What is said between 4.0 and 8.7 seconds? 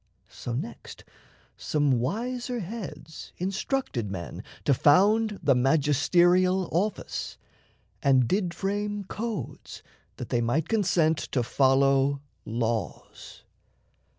men to found The magisterial office, and did